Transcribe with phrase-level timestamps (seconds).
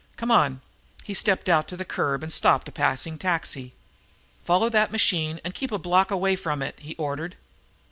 [0.17, 0.61] Come on!"
[1.03, 3.73] He stepped out to the curb and stopped a passing taxi.
[4.43, 7.35] "Follow that machine and keep a block away from it," he ordered.